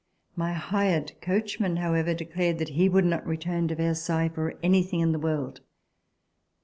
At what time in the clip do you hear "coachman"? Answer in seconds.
1.21-1.75